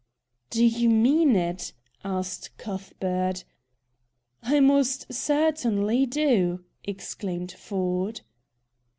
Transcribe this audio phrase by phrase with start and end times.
[0.49, 3.43] "Do you mean it?" asked Cuthbert.
[4.41, 8.21] "I most certainly do!" exclaimed Ford.